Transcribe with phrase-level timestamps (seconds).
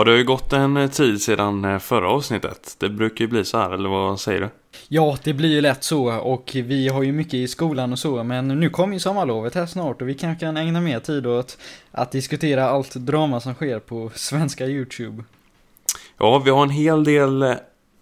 [0.00, 2.76] Ja, det har ju gått en tid sedan eh, förra avsnittet.
[2.78, 4.48] Det brukar ju bli så här, eller vad säger du?
[4.88, 8.24] Ja, det blir ju lätt så och vi har ju mycket i skolan och så,
[8.24, 11.58] men nu kommer ju sommarlovet här snart och vi kanske kan ägna mer tid åt
[11.90, 15.24] att diskutera allt drama som sker på svenska YouTube.
[16.18, 17.54] Ja, vi har en hel del eh,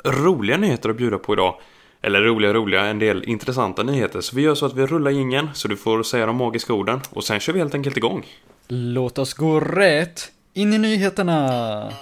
[0.05, 1.55] roliga nyheter att bjuda på idag.
[2.03, 4.21] Eller roliga, roliga, en del intressanta nyheter.
[4.21, 7.01] Så vi gör så att vi rullar ingen så du får säga de magiska orden.
[7.11, 8.27] Och sen kör vi helt enkelt igång.
[8.69, 11.93] Låt oss gå rätt in i nyheterna!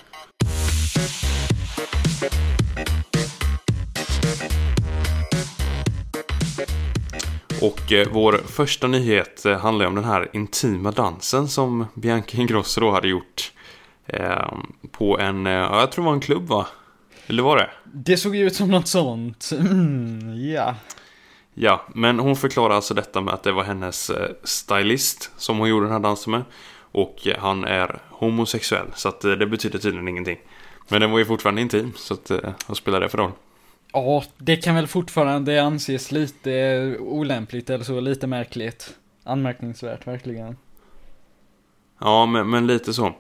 [7.62, 12.80] Och eh, vår första nyhet eh, handlar om den här intima dansen som Bianca Ingrosso
[12.80, 13.52] då hade gjort.
[14.06, 14.52] Eh,
[14.90, 16.66] på en, eh, ja, jag tror det var en klubb va?
[17.26, 17.70] Eller var det?
[17.84, 19.50] Det såg ju ut som något sånt.
[19.52, 20.74] Mm, ja.
[21.54, 25.68] Ja, men hon förklarar alltså detta med att det var hennes eh, stylist som hon
[25.68, 26.42] gjorde den här dansen med.
[26.96, 30.38] Och eh, han är homosexuell, så att eh, det betyder tydligen ingenting.
[30.88, 33.30] Men den var ju fortfarande intim, så att, eh, vad spelar det för roll?
[33.92, 38.96] Ja, det kan väl fortfarande anses lite olämpligt eller så, lite märkligt.
[39.24, 40.56] Anmärkningsvärt, verkligen.
[42.00, 43.14] Ja, men, men lite så.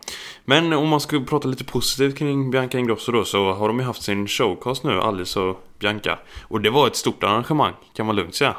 [0.44, 3.84] Men om man ska prata lite positivt kring Bianca Ingrosso då så har de ju
[3.84, 6.18] haft sin showcast nu, Alice och Bianca.
[6.42, 8.56] Och det var ett stort arrangemang, kan man lugnt säga.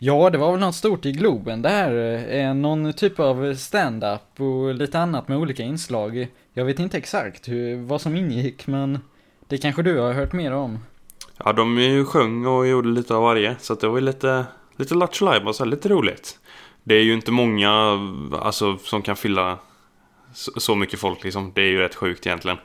[0.00, 2.26] Ja, det var väl något stort i Globen det här.
[2.30, 6.28] Eh, någon typ av stand-up och lite annat med olika inslag.
[6.52, 8.98] Jag vet inte exakt hur, vad som ingick, men
[9.48, 10.78] det kanske du har hört mer om.
[11.44, 14.44] Ja, de ju sjöng och gjorde lite av varje, så det var ju lite,
[14.76, 16.38] lite Lattjo och så här, lite roligt.
[16.84, 17.70] Det är ju inte många
[18.40, 19.58] alltså, som kan fylla
[20.34, 21.52] så, så mycket folk liksom.
[21.54, 22.58] Det är ju rätt sjukt egentligen.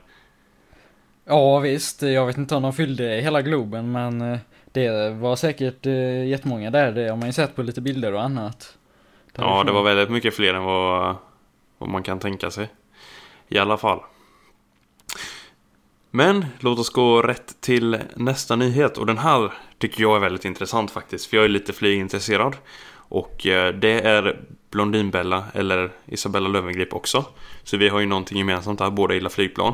[1.25, 2.01] Ja, visst.
[2.01, 4.39] Jag vet inte om de fyllde hela Globen, men eh,
[4.73, 6.91] det var säkert eh, jättemånga där.
[6.91, 8.77] Det har man ju sett på lite bilder och annat.
[9.35, 11.15] Ja, det var väldigt mycket fler än vad,
[11.77, 12.67] vad man kan tänka sig.
[13.47, 13.99] I alla fall.
[16.11, 18.97] Men låt oss gå rätt till nästa nyhet.
[18.97, 21.25] Och den här tycker jag är väldigt intressant faktiskt.
[21.25, 22.55] För jag är lite flygintresserad.
[22.95, 24.39] Och eh, det är
[24.71, 27.25] Blondinbella eller Isabella Löwengrip också.
[27.63, 29.73] Så vi har ju någonting gemensamt här, båda gillar flygplan.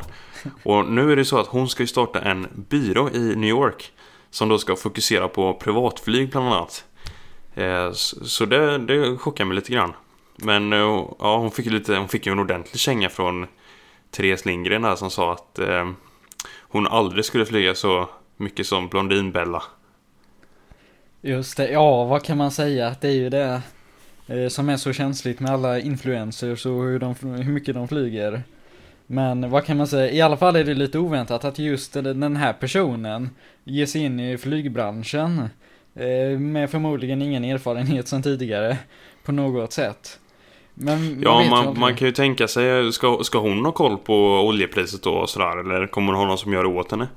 [0.63, 3.91] Och nu är det så att hon ska ju starta en byrå i New York.
[4.31, 6.85] Som då ska fokusera på privatflyg bland annat.
[7.55, 9.93] Eh, så det, det chockar mig lite grann.
[10.35, 10.79] Men eh,
[11.19, 13.47] ja, hon fick ju lite, hon fick ju en ordentlig känga från
[14.11, 15.89] Therese Lindgren där som sa att eh,
[16.59, 19.63] hon aldrig skulle flyga så mycket som Blondinbella.
[21.21, 22.95] Just det, ja vad kan man säga?
[23.01, 23.61] Det är ju det
[24.27, 28.43] eh, som är så känsligt med alla influencers och hur, de, hur mycket de flyger.
[29.11, 30.11] Men vad kan man säga?
[30.11, 33.29] I alla fall är det lite oväntat att just den här personen
[33.63, 35.49] ger sig in i flygbranschen.
[35.95, 38.77] Eh, med förmodligen ingen erfarenhet sedan tidigare.
[39.25, 40.19] På något sätt.
[40.73, 45.03] Men Ja, man, man kan ju tänka sig, ska, ska hon ha koll på oljepriset
[45.03, 45.59] då och sådär?
[45.59, 47.07] Eller kommer hon ha någon som gör det åt henne?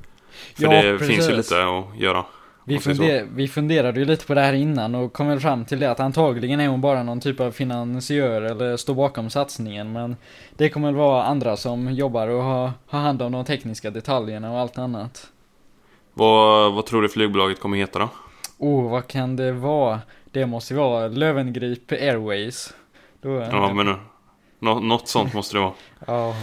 [0.57, 1.15] För Ja, det precis.
[1.17, 2.25] finns ju lite att göra.
[2.65, 5.81] Vi, funder, vi funderade ju lite på det här innan och kom väl fram till
[5.81, 10.17] det att antagligen är hon bara någon typ av finansiör eller står bakom satsningen men
[10.57, 14.53] det kommer väl vara andra som jobbar och har, har hand om de tekniska detaljerna
[14.53, 15.27] och allt annat.
[16.15, 18.09] Vad, vad tror du flygbolaget kommer heta då?
[18.59, 20.01] Oh, vad kan det vara?
[20.31, 22.75] Det måste ju vara Lövengrip Airways.
[23.21, 23.97] Då, Ja, men
[24.59, 25.73] nå, något sånt måste det vara.
[26.07, 26.35] Ja,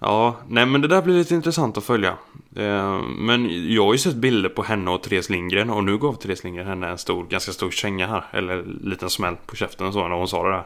[0.00, 2.16] Ja, nej men det där blir lite intressant att följa.
[2.56, 6.14] Eh, Men jag har ju sett bilder på henne och Therese Lindgren och nu gav
[6.14, 8.24] Therese Lindgren henne en stor, ganska stor känga här.
[8.32, 10.64] Eller en liten smäll på käften och så när hon sa det där.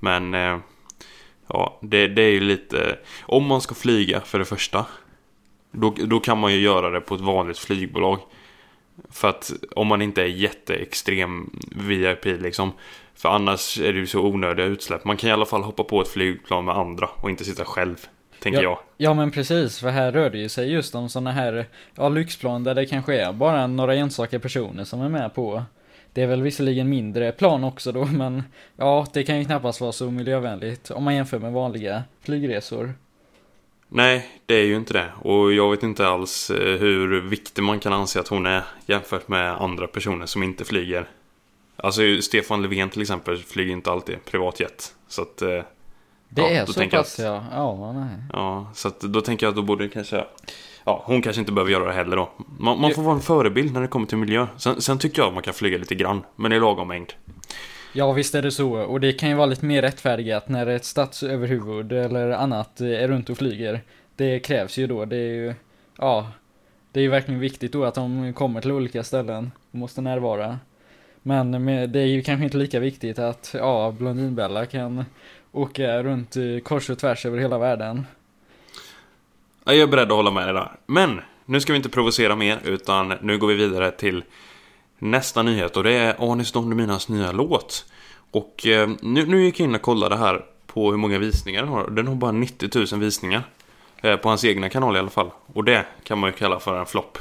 [0.00, 0.58] Men eh,
[1.48, 2.98] ja, det, det är ju lite...
[3.22, 4.86] Om man ska flyga för det första.
[5.70, 8.18] Då, då kan man ju göra det på ett vanligt flygbolag.
[9.10, 12.72] För att om man inte är jätteextrem VIP liksom.
[13.14, 15.04] För annars är det ju så onödiga utsläpp.
[15.04, 18.06] Man kan i alla fall hoppa på ett flygplan med andra och inte sitta själv.
[18.38, 18.78] Tänker jag.
[18.96, 22.64] ja men precis, för här rör det ju sig just om sådana här, ja lyxplan
[22.64, 25.62] där det kanske är bara några enstaka personer som är med på.
[26.12, 28.42] Det är väl visserligen mindre plan också då, men
[28.76, 32.94] ja, det kan ju knappast vara så miljövänligt om man jämför med vanliga flygresor.
[33.88, 35.12] Nej, det är ju inte det.
[35.22, 39.28] Och jag vet inte alls eh, hur viktig man kan anse att hon är jämfört
[39.28, 41.08] med andra personer som inte flyger.
[41.76, 44.94] Alltså Stefan Löfven till exempel flyger inte alltid privatjet.
[45.08, 45.62] Så att, eh,
[46.28, 48.16] Det Ja, är så pass ja, ja, nej.
[48.32, 50.24] ja, så att då tänker jag att då borde kanske...
[50.84, 52.30] Ja, hon kanske inte behöver göra det heller då.
[52.58, 54.46] Man, man får vara en förebild när det kommer till miljö.
[54.56, 57.12] Sen, sen tycker jag att man kan flyga lite grann, men i lagom mängd.
[57.92, 58.72] Ja, visst är det så.
[58.72, 63.08] Och det kan ju vara lite mer rättfärdigat när ett statsöverhuvud eller annat eh, är
[63.08, 63.80] runt och flyger.
[64.16, 65.04] Det krävs ju då.
[65.04, 65.54] Det är ju,
[65.98, 66.30] ja,
[66.92, 70.58] det är ju verkligen viktigt då att de kommer till olika ställen och måste närvara.
[71.22, 71.52] Men
[71.92, 75.04] det är ju kanske inte lika viktigt att, ja, Blondinbella kan
[75.56, 78.06] åka runt eh, kors och tvärs över hela världen.
[79.64, 80.70] Ja, Jag är beredd att hålla med dig där.
[80.86, 84.24] Men nu ska vi inte provocera mer utan nu går vi vidare till
[84.98, 87.84] nästa nyhet och det är Anis Don Deminas nya låt.
[88.30, 91.70] Och eh, nu, nu gick jag in och kollade här på hur många visningar den
[91.72, 91.90] har.
[91.90, 93.42] Den har bara 90 000 visningar.
[94.02, 95.30] Eh, på hans egna kanal i alla fall.
[95.54, 97.18] Och det kan man ju kalla för en flopp.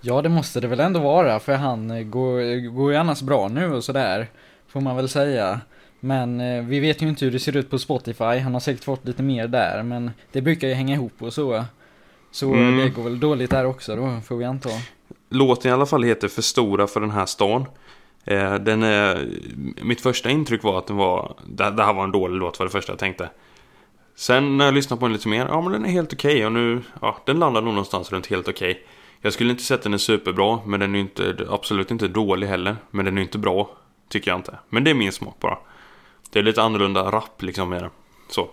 [0.00, 3.48] Ja, det måste det väl ändå vara, för han eh, går, går ju annars bra
[3.48, 4.26] nu och sådär.
[4.68, 5.60] Får man väl säga.
[6.04, 8.84] Men eh, vi vet ju inte hur det ser ut på Spotify, han har säkert
[8.84, 11.64] fått lite mer där, men det brukar ju hänga ihop och så.
[12.30, 12.76] Så Mm.
[12.76, 14.68] det går väl dåligt där också då, får vi anta.
[15.30, 17.64] Låten i alla fall heter För stora för den här stan.
[18.24, 19.28] Eh, den är,
[19.82, 22.66] mitt första intryck var att den var, det, det här var en dålig låt var
[22.66, 23.28] det första jag tänkte.
[24.16, 26.52] Sen när jag lyssnade på den lite mer, ja men den är helt okej och
[26.52, 28.86] nu, ja den landar nog någonstans runt helt okej.
[29.20, 32.46] Jag skulle inte säga att den är superbra, men den är inte, absolut inte dålig
[32.46, 32.76] heller.
[32.90, 33.70] Men den är inte bra,
[34.08, 34.58] tycker jag inte.
[34.68, 35.58] Men det är min smak bara.
[36.30, 37.90] Det är lite annorlunda rap liksom med den.
[38.30, 38.48] Så.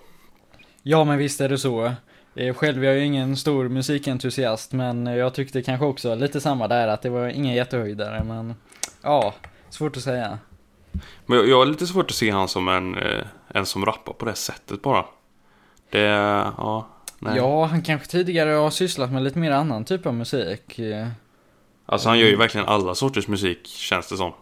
[0.84, 1.94] Ja, men visst är det så.
[2.36, 6.68] Eh, Själv är jag ju ingen stor musikentusiast, men jag tyckte kanske också lite samma
[6.68, 8.56] där, att det var ingen jättehöjdare, men
[9.02, 9.34] ja,
[9.70, 10.40] svårt att säga.
[11.26, 14.14] Men jag, jag har lite svårt att se han som en, eh, en som rappar
[14.14, 15.06] på det sättet bara.
[15.90, 16.88] Det, ja,
[17.20, 17.38] nej.
[17.38, 20.80] Ja, han kanske tidigare har sysslat med lite mer annan typ av musik.
[21.86, 24.34] Alltså han gör ju verkligen alla sorters musik känns det som.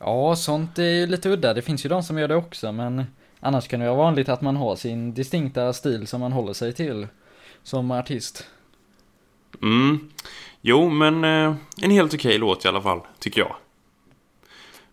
[0.00, 1.54] Ja, sånt är ju lite udda.
[1.54, 3.04] Det finns ju de som gör det också, men
[3.40, 6.72] annars kan det vara vanligt att man har sin distinkta stil som man håller sig
[6.72, 7.06] till
[7.62, 8.46] som artist.
[9.62, 10.10] Mm.
[10.60, 13.56] Jo, men eh, en helt okej låt i alla fall, tycker jag.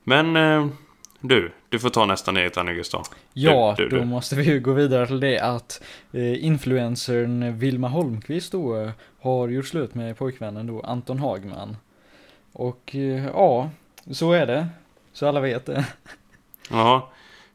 [0.04, 0.68] Men eh,
[1.20, 3.04] du, du får ta nästa nyhet här nu Gustav.
[3.34, 4.06] Ja, Du, du, då du.
[4.06, 5.82] måste vi ju gå vidare till det att
[6.12, 8.90] eh, influencern Vilma Holmqvist då eh,
[9.22, 11.78] har gjort slut med pojkvännen då Anton Hagman.
[12.54, 13.70] Och eh, ja,
[14.12, 14.68] så är det.
[15.18, 15.86] Så alla vet det.
[16.70, 17.10] Ja,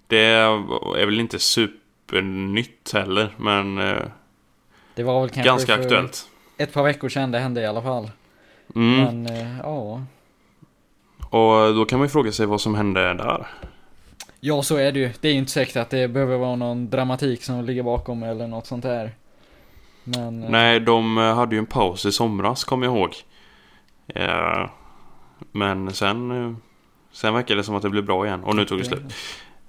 [0.06, 4.02] det är väl inte supernytt heller, men eh,
[4.94, 6.28] Det var väl kanske ganska aktuellt.
[6.58, 8.10] ett par veckor sedan det hände i alla fall.
[8.74, 9.00] Mm.
[9.00, 10.02] Men eh, ja.
[11.30, 13.46] Och då kan man ju fråga sig vad som hände där.
[14.40, 15.10] Ja, så är det ju.
[15.20, 18.46] Det är ju inte säkert att det behöver vara någon dramatik som ligger bakom eller
[18.46, 19.10] något sånt där.
[20.04, 20.42] Men...
[20.42, 23.14] eh, Nej, de hade ju en paus i somras, kommer jag ihåg.
[25.52, 26.56] Men sen,
[27.12, 29.02] sen verkar det som att det blev bra igen och nu tog det slut.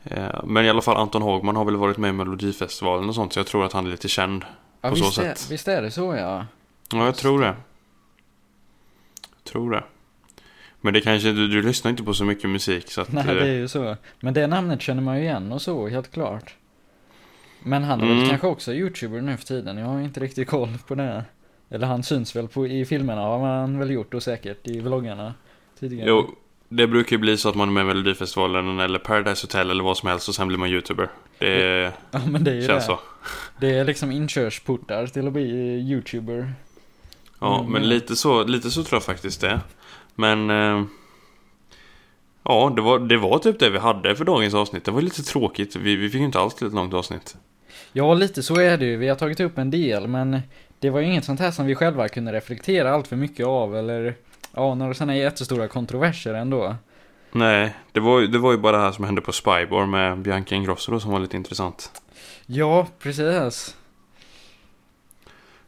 [0.03, 3.33] Eh, men i alla fall Anton Hagman har väl varit med i Melodifestivalen och sånt
[3.33, 4.45] så jag tror att han är lite känd.
[4.81, 5.45] Ja, på så visst, sätt.
[5.47, 6.45] Är, visst är det så ja.
[6.91, 7.55] Ja, jag tror det.
[9.21, 9.83] Jag tror det.
[10.81, 13.11] Men det kanske, du, du lyssnar inte på så mycket musik så att...
[13.11, 13.97] Nej, eh, det är ju så.
[14.19, 16.55] Men det namnet känner man ju igen och så, helt klart.
[17.63, 18.19] Men han är Mm.
[18.19, 21.25] väl kanske också youtuber nu för tiden, jag har inte riktigt koll på det.
[21.69, 25.33] Eller han syns väl på, i filmerna har han väl gjort och säkert i vloggarna
[25.79, 26.09] tidigare.
[26.09, 26.35] Jo,
[26.75, 29.83] det brukar ju bli så att man är med i Melodifestivalen eller Paradise Hotel eller
[29.83, 31.09] vad som helst och sen blir man youtuber.
[31.39, 32.87] Det Ja men det är ju känns det.
[32.87, 32.99] så.
[33.59, 35.49] Det är liksom inkörsportar till att bli
[35.91, 36.53] youtuber.
[37.39, 39.59] Ja, Mm, men lite så, lite så tror jag faktiskt det.
[40.15, 40.49] Men...
[40.49, 40.83] Eh,
[42.43, 44.85] ja, det var, det var typ det vi hade för dagens avsnitt.
[44.85, 45.75] Det var lite tråkigt.
[45.75, 47.35] Vi, vi fick ju inte alls till ett långt avsnitt.
[47.93, 48.97] Ja, lite så är det ju.
[48.97, 50.41] Vi har tagit upp en del, men
[50.79, 53.75] det var ju inget sånt här som vi själva kunde reflektera allt för mycket av,
[53.77, 54.15] eller
[54.55, 56.75] ja, några sådana jättestora kontroverser ändå.
[57.31, 60.17] Nej, det var, ju- det var ju bara det här som hände på Spybar med
[60.19, 61.91] Bianca Ingrosso då som var lite intressant.
[62.45, 63.75] Ja, precis.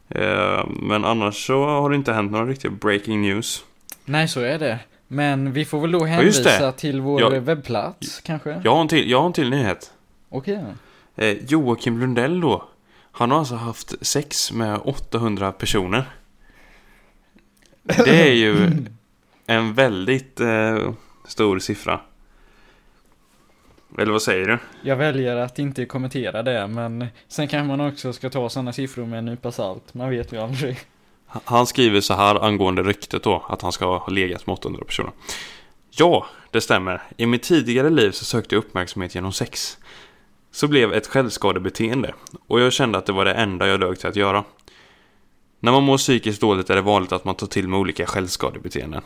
[0.08, 3.64] Eh, men annars så har det inte hänt några riktiga breaking news.
[4.04, 4.78] Nej, så är det.
[5.08, 7.28] Men vi får väl då Ja, hänvisa till vår Ja.
[7.40, 8.60] webbplats, kanske?
[8.64, 9.92] Jag har en till, jag har en till nyhet.
[10.28, 10.64] Okej.
[11.16, 12.64] Eh, Joakim Lundell då.
[13.12, 16.04] Han har alltså haft sex med 800 personer.
[17.86, 18.70] Det är ju
[19.46, 20.92] en väldigt eh,
[21.26, 22.00] stor siffra.
[23.98, 24.58] Eller vad säger du?
[24.82, 29.06] Jag väljer att inte kommentera det, men sen kanske man också ska ta sådana siffror
[29.06, 29.94] med en nypa salt.
[29.94, 30.78] Man vet ju aldrig.
[31.26, 35.12] Han skriver så här angående ryktet då, att han ska ha legat med 800 personer.
[35.90, 37.02] Ja, det stämmer.
[37.16, 39.78] I mitt tidigare liv så sökte jag uppmärksamhet genom sex.
[40.50, 42.14] Så blev ett självskadebeteende
[42.46, 44.44] och jag kände att det var det enda jag dög till att göra.
[45.60, 49.02] När man mår psykiskt dåligt är det vanligt att man tar till med olika självskadebeteenden.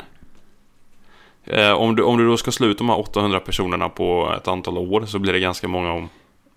[1.45, 4.49] Eh, om, du, om du då ska slå ut de här 800 personerna på ett
[4.49, 6.09] antal år så blir det ganska många om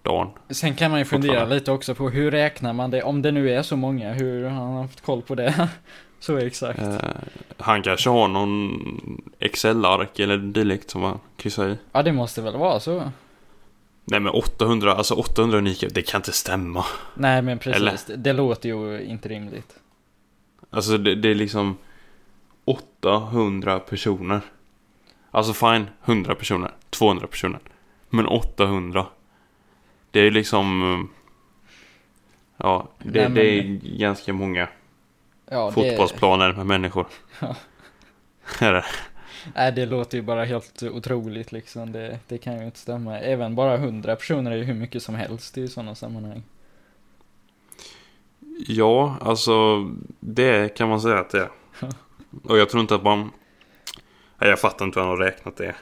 [0.03, 0.27] dagen.
[0.50, 3.51] Sen kan man ju fundera lite också på hur räknar man det, om det nu
[3.51, 5.69] är så många, hur har han haft koll på det?
[6.19, 6.79] så exakt.
[6.79, 6.97] Eh,
[7.57, 11.77] han kanske har någon Excel-ark eller dylikt som han kryssar i.
[11.91, 13.12] Ja, det måste väl vara så.
[14.05, 16.85] Nej men 800, alltså 800 unika, det kan inte stämma.
[17.15, 17.81] Nej, men precis.
[17.81, 18.17] Eller?
[18.17, 19.75] Det låter ju inte rimligt.
[20.74, 21.77] Alltså det, det är liksom
[22.65, 24.42] 800 personer.
[25.32, 27.60] Alltså fine, 100 personer, 200 personer.
[28.10, 29.06] Men 800.
[30.12, 30.94] Det är liksom...
[30.94, 31.20] eh,
[32.58, 34.68] Ja, det, Nej, men- det är ganska många
[35.50, 37.08] Ja, det, fotbollsplaner med människor.
[37.42, 37.56] Ja.
[38.60, 38.86] Är det?
[39.56, 41.92] nej, det låter ju bara helt otroligt liksom.
[41.92, 43.20] Det, det kan ju inte stämma.
[43.20, 46.44] Även bara 100 personer är ju hur mycket som helst i sådana sammanhang.
[48.67, 49.86] Ja, alltså
[50.19, 51.50] det kan man säga att det är.
[52.43, 53.31] Och jag tror inte att man...
[54.38, 55.75] Nej, jag fattar inte vad de har räknat det.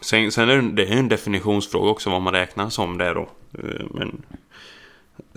[0.00, 3.28] Sen, sen är det, en definitionsfråga också vad man räknar som det då.
[3.58, 4.22] Eh, Men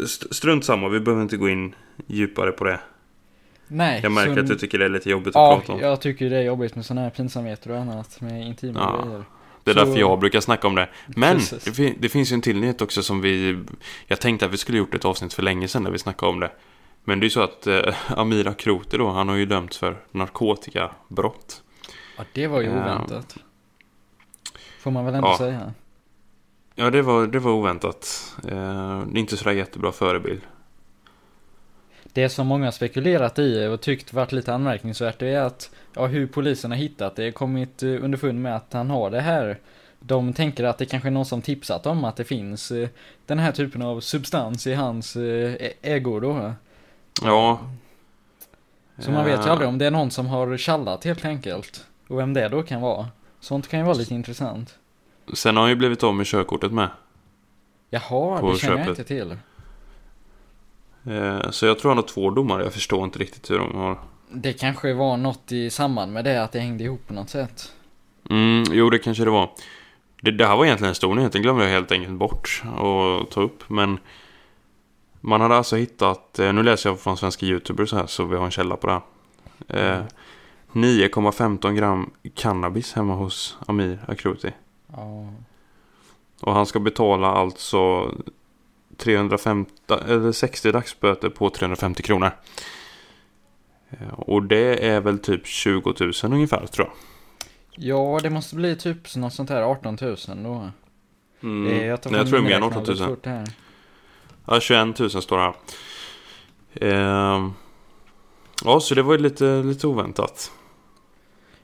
[0.04, 1.76] st- strunt samma, vi behöver inte gå in
[2.08, 2.80] djupare på det.
[3.68, 5.80] Nej, Jag märker så- att du tycker det är lite jobbigt att Ja, prata om.
[5.80, 9.06] jag tycker det är jobbigt med sådana här pinsamheter och annat med intima Ja.
[9.06, 9.24] grejer.
[9.66, 10.90] Det är så- därför jag brukar snacka om det.
[11.08, 11.40] Men
[11.76, 13.64] det, det finns ju en till nyhet också som vi...
[14.08, 16.40] Jag tänkte att vi skulle gjort ett avsnitt för länge sedan där vi snackade om
[16.40, 16.52] det.
[17.04, 19.98] Men det är ju så att eh, Amira Krote då, han har ju dömts för
[20.12, 21.62] narkotikabrott.
[22.18, 22.74] Ja, det var ju Ja.
[22.82, 23.38] oväntat.
[24.80, 25.38] Får man väl ändå Ja.
[25.38, 25.74] säga.
[26.76, 28.34] Ja, det var, det var oväntat.
[28.44, 28.50] Eh,
[29.08, 30.42] det är inte sådär jättebra förebild.
[32.16, 36.28] Det som många spekulerat i och tyckt varit lite anmärkningsvärt det är att ja, hur
[36.28, 39.60] polisen har hittat det, kommit eh, underfund med att han har det här.
[40.00, 42.90] De tänker att det kanske är någon som tipsat om att det finns eh,
[43.26, 46.54] den här typen av substans i hans eh, ägor då.
[47.24, 47.60] Ja.
[48.98, 51.86] Så man vet ju aldrig om det är någon som har tjallat helt enkelt.
[52.08, 53.08] Och vem det då kan vara.
[53.40, 54.78] Sånt kan ju vara lite intressant.
[55.34, 56.90] Sen har han ju blivit av med körkortet med.
[57.90, 59.00] Jaha, På det känner jag köpet.
[59.00, 59.38] inte till.
[61.08, 62.62] Eh, så jag tror han har två domar.
[62.62, 63.98] Jag förstår inte riktigt hur de har...
[64.30, 67.72] Det kanske var något i samband med det, att det hängde ihop på något sätt.
[68.30, 69.50] Mm, jo, det kanske det var.
[70.22, 71.32] Det, det här var egentligen en stor nyhet.
[71.32, 73.70] Den glömde jag helt enkelt bort att ta upp.
[73.70, 74.00] Men
[75.22, 78.46] man hade alltså hittat, eh, nu läser jag från svenska youtubers här så vi har
[78.46, 79.02] en källa på det här.
[79.98, 80.04] Eh,
[80.72, 84.52] 9,15 gram cannabis hemma hos Amir Akroti.
[84.88, 85.34] Ja.
[86.42, 88.12] Och han ska betala alltså
[88.98, 89.72] 350,
[90.08, 92.32] eller 60 dagsböter på 350 kronor.
[93.90, 96.96] Eh, Och det är väl typ 20 000 ungefär tror jag.
[97.78, 100.70] Ja, det måste bli typ något sånt här 18 000 då.
[101.44, 101.64] Mm.
[101.66, 102.94] Det är- jag Nej, jag tror mer än miniräknaren 18 000.
[102.94, 103.48] lite fort här.
[104.48, 105.54] Ja, 21 000 står det här.
[106.82, 107.54] Ehm,
[108.66, 110.52] ja, så det var ju lite, lite oväntat.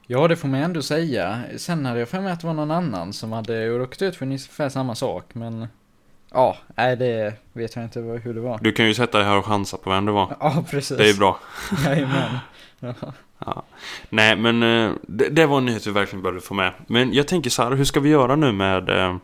[0.06, 1.42] Ja, det får man ändå säga.
[1.56, 4.26] Sen hade jag för mig att det var någon annan som hade råkat ut för
[4.26, 5.66] ungefär samma sak, men...
[6.34, 8.58] Ja, nej det vet jag inte hur det var.
[8.62, 10.36] Du kan ju sätta dig här och chansa på vem det var.
[10.40, 10.96] Ja, precis.
[10.96, 11.38] Det är bra.
[11.84, 12.38] Jajamän.
[12.80, 12.94] Ja.
[13.46, 13.62] Ja.
[14.10, 16.72] Nej, men eh, det, det var en nyhet vi verkligen behövde få med.
[16.86, 19.16] Men jag tänker så här, hur ska vi göra nu med, eh,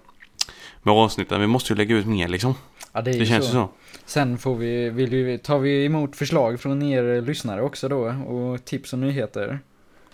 [0.82, 1.40] med avsnitten?
[1.40, 2.54] Vi måste ju lägga ut mer liksom.
[2.92, 3.52] ja, det är Det känns ju så.
[3.52, 3.68] så.
[4.06, 8.64] Sen får vi, vill vi, tar vi emot förslag från er lyssnare också då, och
[8.64, 9.58] tips och nyheter.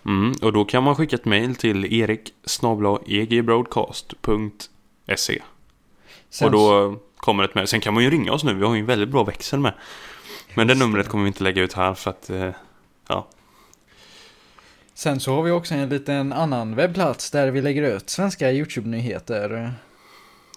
[0.06, 2.32] Mm, och då kan man skicka ett mail till erik
[3.06, 5.42] egbroadcast.se
[6.30, 7.66] Sen Och då kommer ett mail.
[7.66, 9.72] Sen kan man ju ringa oss nu, vi har ju en väldigt bra växel med.
[10.54, 12.50] Men det numret kommer vi inte lägga ut här för att eh,
[14.94, 19.72] Sen så har vi också en liten annan webbplats där vi lägger ut svenska YouTube-nyheter.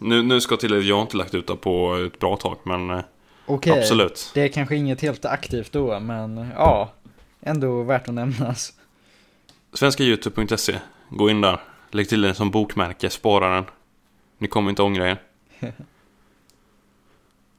[0.01, 2.89] Nu, nu ska till att jag inte lagt ut det på ett bra tag, men
[2.89, 2.99] eh,
[3.45, 4.31] Okej, absolut.
[4.33, 6.93] det är kanske inget helt aktivt då, men ja,
[7.41, 8.73] ändå värt att nämnas.
[9.73, 10.79] Svenskayoutube.se.
[11.09, 11.59] Gå in där.
[11.91, 13.65] Lägg till den som bokmärke, spara den.
[14.37, 15.21] Ni kommer inte ångra er.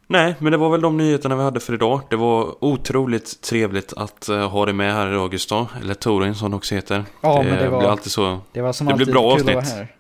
[0.07, 2.01] Nej, men det var väl de nyheterna vi hade för idag.
[2.11, 5.69] Det var otroligt trevligt att eh, ha dig med här idag, Gustav.
[5.81, 7.05] Eller Torin som det också heter.
[7.21, 8.41] Ja, men det blir var, alltid så.
[8.53, 9.75] det var som det blir alltid bra kul att vara avsnitt.
[9.79, 9.95] här.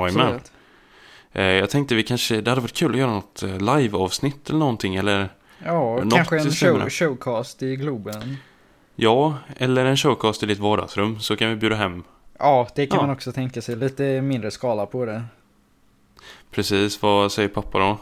[0.00, 0.26] Jajamän.
[0.26, 0.52] Absolut.
[1.32, 4.58] Eh, jag tänkte vi kanske, det hade varit kul att göra något eh, live-avsnitt eller
[4.58, 4.94] någonting.
[4.96, 5.28] Eller
[5.64, 6.90] Ja, Något kanske en i show, det.
[6.90, 8.36] showcast i Globen.
[8.96, 11.20] ja, eller en showcast i ditt vardagsrum.
[11.20, 12.04] Så kan vi bjuda hem
[12.38, 13.06] Ja, det kan Ja.
[13.06, 13.76] man också tänka sig.
[13.76, 15.22] Lite mindre skala på det.
[16.50, 17.98] Precis vad säger pappa då.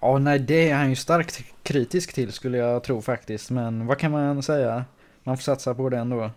[0.00, 3.50] Ja, nej, det är han ju starkt kritisk till skulle jag tro faktiskt.
[3.50, 4.84] Men vad kan man säga?
[5.24, 6.30] Man får satsa på det ändå.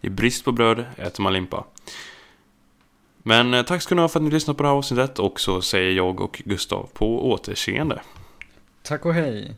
[0.00, 1.64] I brist på bröd äter man limpa.
[3.22, 5.40] Men eh, tack ska ni ha för att ni lyssnade på det här avsnittet och
[5.40, 8.00] så säger jag och Gustav på återseende.
[8.82, 9.56] Tack och hej.